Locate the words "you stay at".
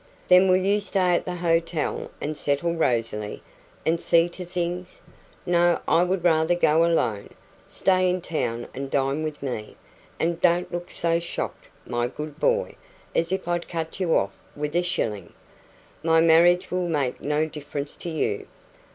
0.57-1.25